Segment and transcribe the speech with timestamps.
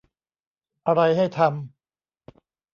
[0.87, 2.41] อะไรให้ทำ